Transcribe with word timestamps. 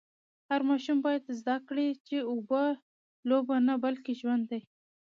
هر 0.49 0.61
ماشوم 0.69 0.97
باید 1.05 1.23
زده 1.39 1.55
کړي 1.67 1.87
چي 2.07 2.17
اوبه 2.31 2.63
لوبه 3.29 3.55
نه 3.67 3.75
بلکې 3.83 4.11
ژوند 4.21 4.43
دی. 4.51 4.61